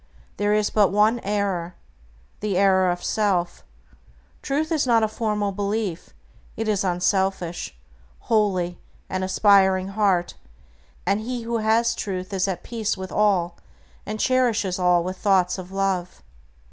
[0.37, 1.75] There is but one error,
[2.39, 3.63] the error of self.
[4.41, 6.15] Truth is not a formal belief;
[6.57, 7.77] it is an unselfish,
[8.21, 8.79] holy,
[9.11, 10.33] and aspiring heart,
[11.05, 13.57] and he who has Truth is at peace with all,
[14.03, 16.23] and cherishes all with thoughts of love.